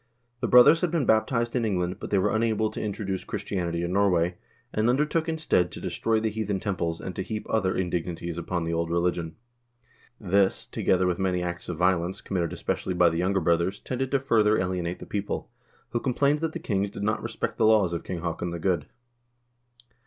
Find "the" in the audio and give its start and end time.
0.39-0.47, 6.19-6.31, 8.63-8.73, 13.09-13.19, 14.97-15.05, 16.53-16.57, 17.59-17.67, 18.49-18.57